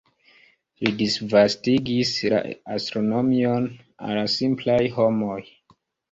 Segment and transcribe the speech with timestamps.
[0.83, 2.39] Li disvastigis la
[2.75, 3.67] astronomion
[4.07, 5.37] al simplaj homoj.